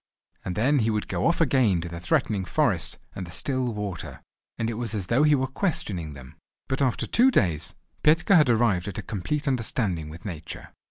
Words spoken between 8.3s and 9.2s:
had arrived at a